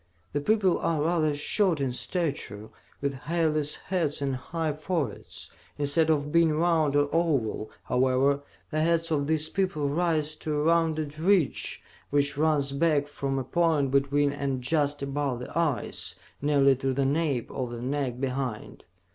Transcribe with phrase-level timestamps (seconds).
[0.33, 2.69] The people are rather short in stature,
[3.01, 5.51] with hairless heads and high foreheads.
[5.77, 8.41] Instead of being round or oval, however,
[8.71, 13.43] the heads of these people rise to a rounded ridge which runs back from a
[13.43, 18.85] point between and just above the eyes, nearly to the nape of the neck behind.